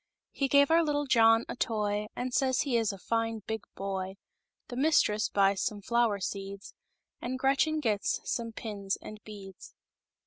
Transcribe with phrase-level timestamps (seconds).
[0.31, 3.57] He gives our little Jo>6/i a 5%, And says he is a fine, The
[4.71, 6.73] mistresshwys some Flo'wer Seeds,
[7.21, 9.75] And Gretchen gets some Pins andiBeac/s